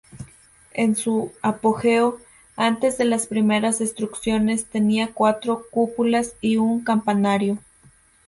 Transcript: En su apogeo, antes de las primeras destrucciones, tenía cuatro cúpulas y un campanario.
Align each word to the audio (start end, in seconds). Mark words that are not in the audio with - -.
En 0.73 0.95
su 0.95 1.31
apogeo, 1.43 2.19
antes 2.55 2.97
de 2.97 3.05
las 3.05 3.27
primeras 3.27 3.77
destrucciones, 3.77 4.65
tenía 4.65 5.11
cuatro 5.13 5.65
cúpulas 5.69 6.33
y 6.41 6.57
un 6.57 6.83
campanario. 6.83 7.59